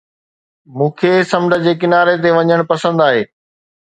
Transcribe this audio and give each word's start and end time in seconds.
مون 0.77 0.89
کي 1.01 1.11
سمنڊ 1.33 1.59
جي 1.65 1.73
ڪناري 1.83 2.15
تي 2.23 2.29
وڃڻ 2.39 2.59
پسند 2.73 2.97
آهي. 3.09 3.21